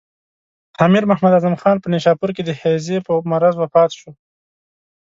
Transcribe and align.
امیر 0.85 1.03
محمد 1.09 1.33
اعظم 1.35 1.55
خان 1.61 1.75
په 1.81 1.87
نیشاپور 1.93 2.29
کې 2.35 2.43
د 2.45 2.51
هیضې 2.61 2.97
په 3.07 3.11
مرض 3.31 3.55
وفات 3.57 3.91
شو. 3.99 4.09